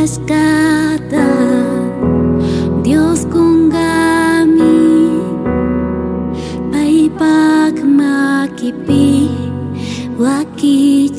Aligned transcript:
Cascada 0.00 1.28
Dios 2.82 3.26
con 3.26 3.68
gami 3.68 5.20
Paipak 6.72 7.84
makipi 7.84 9.28
Waki 10.16 11.12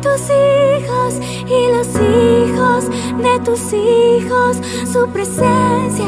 tus 0.00 0.30
hijos 0.30 1.14
y 1.46 1.72
los 1.72 1.88
hijos 1.88 2.84
de 3.18 3.40
tus 3.44 3.72
hijos, 3.72 4.58
su 4.90 5.08
presencia 5.08 6.06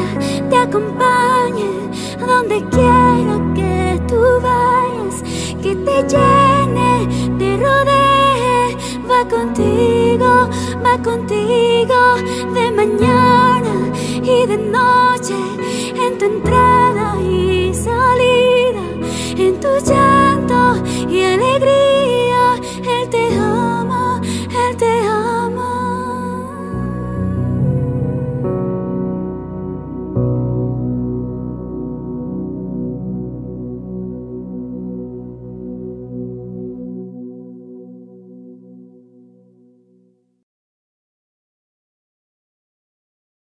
te 0.48 0.56
acompañe 0.56 1.70
donde 2.18 2.64
quiera 2.70 3.40
que 3.54 4.00
tú 4.06 4.20
vayas, 4.42 5.22
que 5.62 5.74
te 5.74 6.02
llene, 6.08 7.08
te 7.38 7.56
rodee, 7.56 8.76
va 9.10 9.28
contigo, 9.28 10.48
va 10.84 11.02
contigo 11.02 12.00
de 12.54 12.70
mañana 12.70 13.92
y 14.22 14.46
de 14.46 14.56
noche, 14.56 15.34
en 15.96 16.18
tu 16.18 16.24
entrada 16.26 17.20
y 17.20 17.74
salida, 17.74 18.82
en 19.36 19.58
tu 19.60 19.68
llegada 19.78 20.19